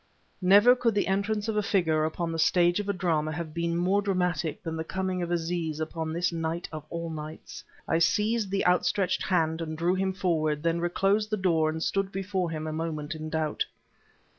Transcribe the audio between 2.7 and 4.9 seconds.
of a drama have been more dramatic than the